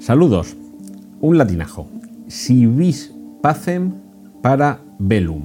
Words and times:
Saludos. 0.00 0.56
Un 1.20 1.36
latinajo. 1.36 1.86
Si 2.26 2.64
vis 2.64 3.12
pacem 3.42 3.92
para 4.40 4.80
velum. 4.98 5.42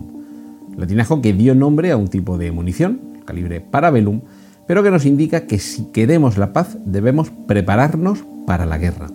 Latinajo 0.77 1.21
que 1.21 1.33
dio 1.33 1.53
nombre 1.53 1.91
a 1.91 1.97
un 1.97 2.07
tipo 2.07 2.37
de 2.37 2.53
munición, 2.53 3.01
calibre 3.25 3.59
para 3.59 3.91
velum, 3.91 4.21
pero 4.65 4.81
que 4.81 4.91
nos 4.91 5.05
indica 5.05 5.45
que 5.45 5.59
si 5.59 5.91
queremos 5.91 6.37
la 6.37 6.53
paz 6.53 6.77
debemos 6.85 7.31
prepararnos 7.47 8.23
para 8.47 8.65
la 8.65 8.77
guerra. 8.77 9.07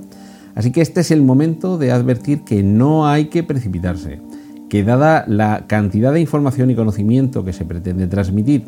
Así 0.54 0.72
que 0.72 0.82
este 0.82 1.00
es 1.00 1.10
el 1.10 1.22
momento 1.22 1.78
de 1.78 1.90
advertir 1.90 2.42
que 2.44 2.62
no 2.62 3.08
hay 3.08 3.26
que 3.30 3.42
precipitarse, 3.42 4.20
que 4.68 4.84
dada 4.84 5.24
la 5.26 5.64
cantidad 5.66 6.12
de 6.12 6.20
información 6.20 6.70
y 6.70 6.74
conocimiento 6.74 7.46
que 7.46 7.54
se 7.54 7.64
pretende 7.64 8.08
transmitir 8.08 8.64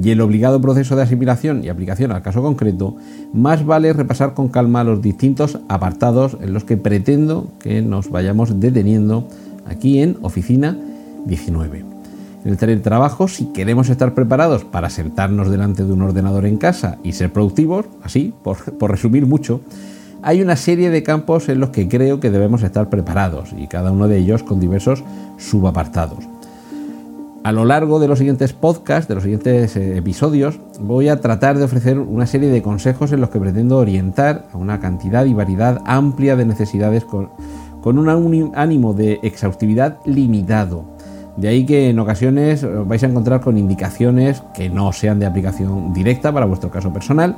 y 0.00 0.10
el 0.10 0.20
obligado 0.20 0.60
proceso 0.60 0.94
de 0.94 1.02
asimilación 1.02 1.64
y 1.64 1.68
aplicación 1.68 2.12
al 2.12 2.22
caso 2.22 2.42
concreto, 2.42 2.96
más 3.32 3.64
vale 3.64 3.92
repasar 3.92 4.34
con 4.34 4.48
calma 4.48 4.84
los 4.84 5.00
distintos 5.00 5.58
apartados 5.68 6.36
en 6.40 6.52
los 6.52 6.64
que 6.64 6.76
pretendo 6.76 7.48
que 7.60 7.82
nos 7.82 8.10
vayamos 8.10 8.60
deteniendo 8.60 9.28
aquí 9.66 10.00
en 10.00 10.18
Oficina 10.22 10.76
19. 11.24 11.84
En 12.44 12.52
el 12.52 12.58
teletrabajo, 12.58 13.26
si 13.26 13.46
queremos 13.46 13.88
estar 13.88 14.14
preparados 14.14 14.64
para 14.64 14.90
sentarnos 14.90 15.50
delante 15.50 15.82
de 15.82 15.92
un 15.92 16.02
ordenador 16.02 16.46
en 16.46 16.58
casa 16.58 16.98
y 17.02 17.12
ser 17.12 17.32
productivos, 17.32 17.86
así, 18.04 18.32
por, 18.44 18.58
por 18.78 18.90
resumir 18.90 19.26
mucho, 19.26 19.62
hay 20.22 20.42
una 20.42 20.56
serie 20.56 20.90
de 20.90 21.02
campos 21.02 21.48
en 21.48 21.58
los 21.58 21.70
que 21.70 21.88
creo 21.88 22.20
que 22.20 22.30
debemos 22.30 22.62
estar 22.62 22.88
preparados 22.88 23.50
y 23.56 23.66
cada 23.66 23.90
uno 23.90 24.06
de 24.06 24.18
ellos 24.18 24.42
con 24.42 24.60
diversos 24.60 25.02
subapartados. 25.38 26.35
A 27.46 27.52
lo 27.52 27.64
largo 27.64 28.00
de 28.00 28.08
los 28.08 28.18
siguientes 28.18 28.52
podcasts, 28.52 29.06
de 29.06 29.14
los 29.14 29.22
siguientes 29.22 29.76
eh, 29.76 29.96
episodios, 29.96 30.58
voy 30.80 31.08
a 31.08 31.20
tratar 31.20 31.56
de 31.56 31.62
ofrecer 31.62 31.96
una 31.96 32.26
serie 32.26 32.48
de 32.48 32.60
consejos 32.60 33.12
en 33.12 33.20
los 33.20 33.30
que 33.30 33.38
pretendo 33.38 33.76
orientar 33.76 34.48
a 34.52 34.56
una 34.56 34.80
cantidad 34.80 35.24
y 35.26 35.32
variedad 35.32 35.80
amplia 35.86 36.34
de 36.34 36.44
necesidades 36.44 37.04
con, 37.04 37.30
un 37.84 38.52
ánimo 38.56 38.94
de 38.94 39.20
exhaustividad 39.22 39.98
limitado. 40.04 40.86
De 41.36 41.46
ahí 41.46 41.64
que 41.64 41.88
en 41.88 42.00
ocasiones 42.00 42.64
os 42.64 42.88
vais 42.88 43.04
a 43.04 43.06
encontrar 43.06 43.40
con 43.40 43.56
indicaciones 43.56 44.42
que 44.52 44.68
no 44.68 44.92
sean 44.92 45.20
de 45.20 45.26
aplicación 45.26 45.92
directa 45.92 46.32
para 46.32 46.46
vuestro 46.46 46.72
caso 46.72 46.92
personal 46.92 47.36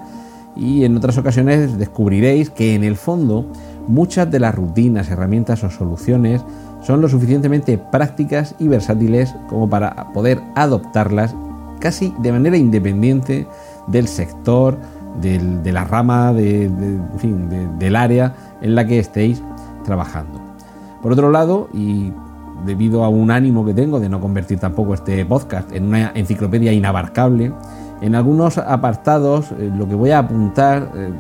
y 0.56 0.84
en 0.84 0.96
otras 0.96 1.18
ocasiones 1.18 1.76
descubriréis 1.76 2.48
que 2.48 2.74
en 2.74 2.82
el 2.82 2.96
fondo 2.96 3.52
muchas 3.88 4.30
de 4.30 4.38
las 4.38 4.54
rutinas, 4.54 5.10
herramientas 5.10 5.64
o 5.64 5.70
soluciones 5.70 6.44
son 6.82 7.00
lo 7.00 7.08
suficientemente 7.08 7.78
prácticas 7.78 8.54
y 8.58 8.68
versátiles 8.68 9.34
como 9.48 9.68
para 9.68 10.12
poder 10.12 10.40
adoptarlas 10.54 11.34
casi 11.80 12.14
de 12.20 12.32
manera 12.32 12.56
independiente 12.56 13.46
del 13.88 14.06
sector, 14.06 14.76
de 15.20 15.72
la 15.72 15.84
rama, 15.84 16.32
de, 16.32 16.70
del 17.78 17.96
área 17.96 18.34
en 18.60 18.74
la 18.74 18.86
que 18.86 18.98
estéis 18.98 19.42
trabajando. 19.84 20.40
Por 21.02 21.12
otro 21.12 21.30
lado, 21.30 21.68
y 21.72 22.12
debido 22.64 23.04
a 23.04 23.08
un 23.08 23.30
ánimo 23.30 23.64
que 23.64 23.74
tengo 23.74 24.00
de 24.00 24.08
no 24.08 24.20
convertir 24.20 24.58
tampoco 24.58 24.94
este 24.94 25.24
podcast 25.24 25.72
en 25.72 25.86
una 25.86 26.12
enciclopedia 26.14 26.72
inabarcable, 26.72 27.52
en 28.00 28.14
algunos 28.14 28.58
apartados 28.58 29.52
eh, 29.52 29.70
lo 29.76 29.88
que 29.88 29.94
voy 29.94 30.10
a 30.10 30.18
apuntar 30.20 30.90
eh, 30.94 31.10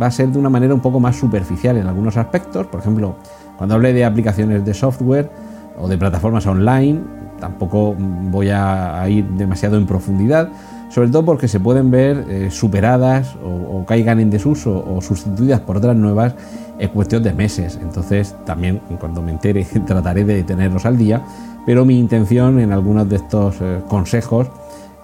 va 0.00 0.06
a 0.06 0.10
ser 0.10 0.28
de 0.28 0.38
una 0.38 0.50
manera 0.50 0.74
un 0.74 0.80
poco 0.80 1.00
más 1.00 1.16
superficial 1.16 1.76
en 1.76 1.86
algunos 1.86 2.16
aspectos, 2.16 2.66
por 2.66 2.80
ejemplo, 2.80 3.16
cuando 3.56 3.74
hable 3.74 3.92
de 3.92 4.04
aplicaciones 4.04 4.64
de 4.64 4.74
software 4.74 5.30
o 5.78 5.88
de 5.88 5.98
plataformas 5.98 6.46
online, 6.46 7.00
tampoco 7.40 7.94
voy 7.98 8.50
a, 8.50 9.06
ir 9.08 9.26
demasiado 9.30 9.76
en 9.76 9.86
profundidad, 9.86 10.48
sobre 10.90 11.08
todo 11.08 11.24
porque 11.24 11.48
se 11.48 11.60
pueden 11.60 11.90
ver 11.90 12.24
eh, 12.28 12.50
superadas 12.50 13.34
o, 13.44 13.84
caigan 13.86 14.18
en 14.20 14.30
desuso 14.30 14.84
o 14.84 15.00
sustituidas 15.00 15.60
por 15.60 15.76
otras 15.76 15.94
nuevas 15.96 16.34
en 16.78 16.88
cuestión 16.90 17.22
de 17.22 17.32
meses. 17.32 17.78
Entonces 17.80 18.34
también 18.44 18.80
cuando 18.98 19.22
me 19.22 19.32
entere 19.32 19.64
trataré 19.86 20.24
de 20.24 20.42
tenerlos 20.42 20.86
al 20.86 20.96
día, 20.96 21.22
pero 21.64 21.84
mi 21.84 21.98
intención 21.98 22.58
en 22.58 22.72
algunos 22.72 23.08
de 23.08 23.16
estos 23.16 23.56
eh, 23.60 23.80
consejos 23.88 24.48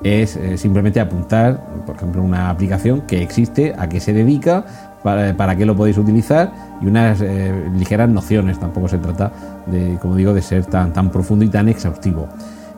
es 0.04 0.36
eh, 0.36 0.58
simplemente 0.58 1.00
apuntar, 1.00 1.60
por 1.86 1.96
ejemplo, 1.96 2.22
una 2.22 2.50
aplicación 2.50 3.02
que 3.02 3.22
existe, 3.22 3.74
a 3.78 3.88
qué 3.88 4.00
se 4.00 4.12
dedica, 4.12 4.64
para, 5.02 5.56
qué 5.56 5.66
lo 5.66 5.76
podéis 5.76 5.98
utilizar 5.98 6.52
y 6.80 6.86
unas 6.86 7.20
eh, 7.20 7.52
ligeras 7.76 8.08
nociones. 8.08 8.58
Tampoco 8.58 8.88
se 8.88 8.98
trata 8.98 9.32
de, 9.66 9.98
como 10.00 10.16
digo, 10.16 10.32
de 10.32 10.42
ser 10.42 10.66
tan, 10.66 10.92
tan 10.92 11.10
profundo 11.10 11.44
y 11.44 11.48
tan 11.48 11.68
exhaustivo. 11.68 12.28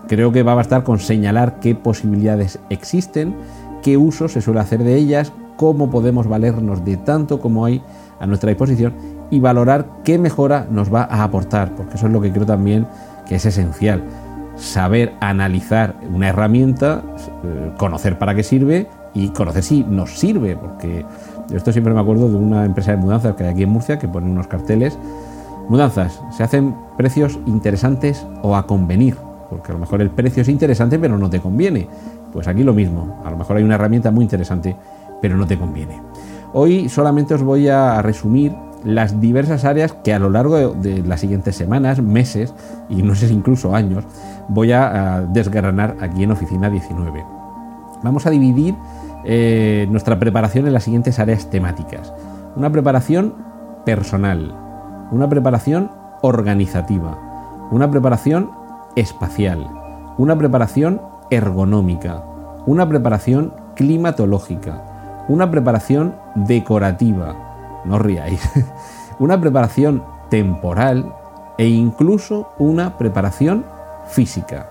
Creo 0.09 0.33
que 0.33 0.43
va 0.43 0.53
a 0.53 0.57
bastar 0.57 0.85
con 0.85 0.99
señalar 0.99 1.61
qué 1.61 1.75
posibilidades 1.75 2.59
existen, 2.71 3.35
qué 3.83 3.97
uso 3.97 4.29
se 4.29 4.41
suele 4.41 4.61
hacer 4.61 4.85
de 4.85 4.97
ellas, 4.97 5.33
cómo 5.57 5.91
podemos 5.91 6.27
valernos 6.27 6.85
de 6.85 6.97
tanto 6.97 7.41
como 7.41 7.65
hay 7.65 7.83
a 8.21 8.27
nuestra 8.27 8.51
disposición 8.51 8.95
y 9.31 9.41
valorar 9.41 9.87
qué 10.05 10.19
mejora 10.19 10.67
nos 10.71 10.93
va 10.93 11.03
a 11.03 11.23
aportar, 11.23 11.75
porque 11.75 11.97
eso 11.97 12.07
es 12.07 12.13
lo 12.13 12.21
que 12.21 12.33
creo 12.33 12.47
también 12.47 12.87
que 13.27 13.37
es 13.37 13.47
esencial. 13.47 14.03
Saber 14.57 15.13
analizar 15.21 15.97
una 16.13 16.29
herramienta, 16.29 17.03
eh, 17.45 17.73
conocer 17.77 18.19
para 18.19 18.35
qué 18.35 18.43
sirve 18.43 18.87
y 19.13 19.29
conocer 19.29 19.63
si 19.63 19.85
nos 19.85 20.19
sirve, 20.19 20.57
porque 20.57 21.05
esto 21.53 21.73
siempre 21.73 21.93
me 21.93 22.01
acuerdo 22.01 22.29
de 22.29 22.37
una 22.37 22.65
empresa 22.65 22.93
de 22.93 22.97
mudanzas 22.97 23.35
que 23.35 23.45
hay 23.45 23.51
aquí 23.51 23.63
en 23.65 23.71
Murcia 23.71 23.99
que 23.99 24.09
pone 24.09 24.31
unos 24.31 24.47
carteles. 24.47 24.99
Mudanzas, 25.69 26.21
se 26.37 26.43
hacen 26.43 26.75
precios 26.97 27.39
interesantes 27.47 28.27
o 28.43 28.55
a 28.57 28.67
convenir, 28.67 29.17
porque 29.51 29.73
a 29.73 29.75
lo 29.75 29.81
mejor 29.81 30.03
el 30.03 30.11
precio 30.11 30.43
es 30.43 30.49
interesante 30.49 30.99
pero 30.99 31.19
no 31.19 31.31
te 31.31 31.41
conviene. 31.41 31.89
Pues 32.33 32.49
aquí 32.49 32.63
lo 32.63 32.75
mismo, 32.75 33.23
a 33.25 33.31
lo 33.31 33.37
mejor 33.37 33.57
hay 33.57 33.65
una 33.65 33.77
herramienta 33.77 34.11
muy 34.11 34.25
interesante 34.25 34.77
pero 35.21 35.37
no 35.37 35.47
te 35.47 35.59
conviene. 35.59 36.01
Hoy 36.53 36.89
solamente 36.89 37.35
os 37.35 37.43
voy 37.43 37.69
a 37.69 38.03
resumir 38.03 38.53
las 38.85 39.21
diversas 39.21 39.65
áreas 39.65 39.95
que 40.05 40.13
a 40.13 40.19
lo 40.19 40.31
largo 40.31 40.75
de 40.75 41.03
las 41.03 41.21
siguientes 41.21 41.57
semanas, 41.57 42.03
meses 42.03 42.53
y 42.91 43.03
no 43.03 43.15
sé 43.15 43.29
si 43.29 43.35
incluso 43.35 43.75
años 43.75 44.05
voy 44.49 44.73
a 44.73 45.25
desgranar 45.29 45.97
aquí 46.01 46.25
en 46.25 46.31
Oficina 46.31 46.71
19. 46.71 47.25
Vamos 48.03 48.27
a 48.27 48.31
dividir 48.31 48.75
eh, 49.25 49.87
nuestra 49.91 50.19
preparación 50.19 50.67
en 50.67 50.75
las 50.75 50.85
siguientes 50.85 51.19
áreas 51.19 51.49
temáticas. 51.49 52.13
Una 52.57 52.71
preparación 52.71 53.35
personal, 53.87 54.55
una 55.11 55.29
preparación 55.29 55.91
organizativa, 56.21 57.19
una 57.71 57.91
preparación 57.91 58.51
espacial, 58.97 59.67
una 60.19 60.37
preparación 60.37 61.01
ergonómica, 61.31 62.23
una 62.67 62.87
preparación 62.89 63.55
climatológica, 63.75 64.83
una 65.29 65.51
preparación 65.51 66.15
decorativa, 66.35 67.35
no 67.87 67.99
ríais, 67.99 68.43
una 69.19 69.41
preparación 69.41 70.03
temporal 70.29 71.15
e 71.57 71.67
incluso 71.69 72.49
una 72.59 72.99
preparación 72.99 73.65
física. 74.09 74.69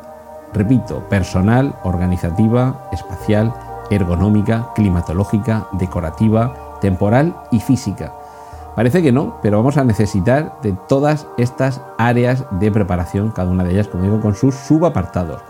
Repito, 0.53 0.99
personal, 1.09 1.75
organizativa, 1.83 2.89
espacial 2.91 3.53
ergonómica, 3.89 4.69
climatológica, 4.75 5.67
decorativa, 5.73 6.77
temporal 6.81 7.35
y 7.51 7.59
física. 7.59 8.13
Parece 8.75 9.03
que 9.03 9.11
no, 9.11 9.37
pero 9.41 9.57
vamos 9.57 9.77
a 9.77 9.83
necesitar 9.83 10.55
de 10.63 10.73
todas 10.87 11.27
estas 11.37 11.81
áreas 11.97 12.45
de 12.51 12.71
preparación, 12.71 13.31
cada 13.31 13.51
una 13.51 13.63
de 13.63 13.71
ellas, 13.71 13.87
como 13.87 14.03
digo, 14.03 14.19
con 14.19 14.35
sus 14.35 14.55
subapartados. 14.55 15.41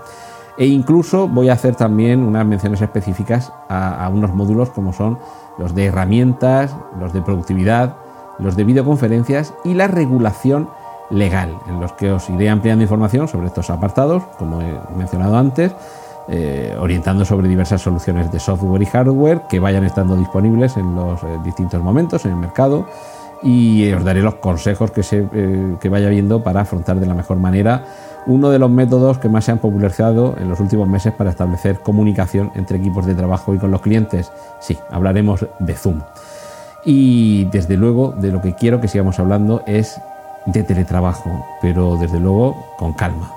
E 0.58 0.68
incluso 0.68 1.28
voy 1.28 1.50
a 1.50 1.54
hacer 1.54 1.76
también 1.76 2.24
unas 2.24 2.46
menciones 2.46 2.82
específicas 2.82 3.52
a, 3.70 4.06
a 4.06 4.10
unos 4.10 4.34
módulos 4.34 4.70
como 4.70 4.94
son 4.94 5.18
los 5.58 5.74
de 5.74 5.86
herramientas, 5.86 6.76
los 7.00 7.14
de 7.14 7.22
productividad, 7.22 7.96
los 8.40 8.56
de 8.56 8.64
videoconferencias 8.64 9.54
y 9.64 9.74
la 9.74 9.88
regulación 9.88 10.70
legal, 11.14 11.58
en 11.68 11.80
los 11.80 11.94
que 11.94 12.12
os 12.12 12.30
iré 12.30 12.50
ampliando 12.50 12.84
información 12.84 13.28
sobre 13.28 13.48
estos 13.48 13.70
apartados, 13.70 14.24
como 14.38 14.62
he 14.62 14.80
mencionado 14.98 15.38
antes, 15.38 15.72
eh, 16.28 16.76
orientando 16.80 17.26
sobre 17.26 17.48
diversas 17.48 17.82
soluciones 17.82 18.32
de 18.32 18.40
software 18.40 18.82
y 18.82 18.86
hardware 18.86 19.42
que 19.50 19.60
vayan 19.60 19.84
estando 19.84 20.16
disponibles 20.16 20.78
en 20.78 20.96
los 20.96 21.22
eh, 21.24 21.28
distintos 21.44 21.82
momentos 21.84 22.24
en 22.26 22.32
el 22.32 22.38
mercado 22.38 22.88
y 23.42 23.92
os 23.92 24.06
daré 24.06 24.22
los 24.22 24.36
consejos 24.36 24.92
que, 24.92 25.04
se, 25.04 25.28
eh, 25.34 25.76
que 25.82 25.90
vaya 25.90 26.08
viendo 26.08 26.42
para 26.42 26.62
afrontar 26.62 27.00
de 27.02 27.06
la 27.06 27.14
mejor 27.14 27.38
manera 27.38 27.84
uno 28.26 28.50
de 28.50 28.58
los 28.58 28.72
métodos 28.72 29.18
que 29.18 29.28
más 29.28 29.44
se 29.44 29.52
han 29.52 29.58
popularizado 29.58 30.36
en 30.40 30.48
los 30.48 30.62
últimos 30.62 30.88
meses 30.88 31.14
para 31.14 31.32
establecer 31.32 31.80
comunicación 31.80 32.52
entre 32.56 32.78
equipos 32.78 33.06
de 33.06 33.16
trabajo 33.16 33.54
y 33.54 33.58
con 33.58 33.70
los 33.70 33.82
clientes. 33.82 34.32
Sí, 34.62 34.78
hablaremos 34.90 35.46
de 35.60 35.74
Zoom. 35.76 36.00
Y 36.86 37.46
desde 37.46 37.76
luego 37.76 38.14
de 38.14 38.32
lo 38.32 38.42
que 38.42 38.54
quiero 38.54 38.80
que 38.80 38.88
sigamos 38.88 39.20
hablando 39.20 39.62
es 39.66 40.00
de 40.46 40.64
teletrabajo, 40.64 41.46
pero 41.62 41.98
desde 41.98 42.20
luego 42.20 42.76
con 42.78 42.94
calma. 42.94 43.32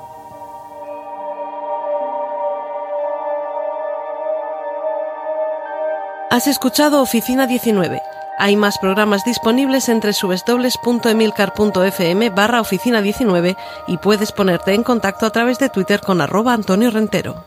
Has 6.31 6.47
escuchado 6.49 7.01
Oficina 7.01 7.47
19. 7.47 8.03
Hay 8.39 8.57
más 8.57 8.77
programas 8.79 9.25
disponibles 9.25 9.89
entre 9.89 10.13
www.emilcar.fm 10.13 12.29
barra 12.31 12.61
oficina 12.61 13.01
19 13.01 13.57
y 13.87 13.97
puedes 13.97 14.33
ponerte 14.33 14.75
en 14.75 14.83
contacto 14.83 15.25
a 15.25 15.31
través 15.31 15.59
de 15.59 15.71
Twitter 15.71 16.01
con 16.01 16.21
arroba 16.21 16.53
Antonio 16.53 16.91
Rentero. 16.91 17.47